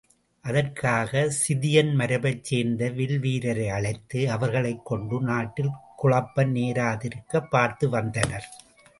[0.45, 5.69] அதற்காகச் சிதியன் மரபைச் சேர்ந்த வில் வீரரை அழைத்து, அவர்களைக்கொண்டு நாட்டில்
[5.95, 8.49] குழப்பம் நேராதிருக்கப் பார்த்து வந்தனர்.